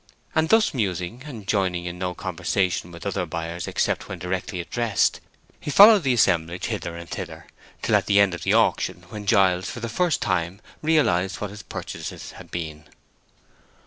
[0.33, 5.19] And thus musing, and joining in no conversation with other buyers except when directly addressed,
[5.59, 7.45] he followed the assemblage hither and thither
[7.83, 11.61] till the end of the auction, when Giles for the first time realized what his
[11.61, 12.85] purchases had been.